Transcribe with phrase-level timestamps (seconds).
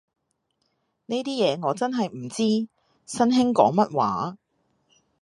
[1.05, 2.37] 呢啲嘢我真係唔知，
[3.05, 4.35] 新興講乜話